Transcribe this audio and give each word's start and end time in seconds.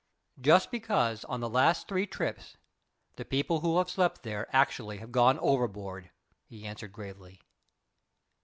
"Just 0.39 0.71
because 0.71 1.23
on 1.25 1.41
the 1.41 1.47
three 1.47 2.01
last 2.01 2.09
trips 2.11 2.57
the 3.17 3.23
people 3.23 3.59
who 3.59 3.77
have 3.77 3.87
slept 3.87 4.23
there 4.23 4.47
actually 4.51 4.97
have 4.97 5.11
gone 5.11 5.37
overboard," 5.37 6.09
he 6.47 6.65
answered 6.65 6.91
gravely. 6.91 7.39